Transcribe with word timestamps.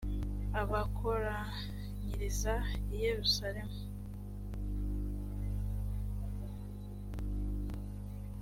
abakoranyiriza 0.61 2.53
i 2.95 2.97
yerusalemu. 3.03 3.79